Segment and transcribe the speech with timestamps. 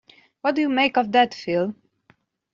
[0.41, 1.75] What do you make of that, Phil?